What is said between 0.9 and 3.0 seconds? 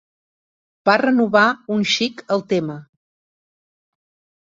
Va renovar un xic el tema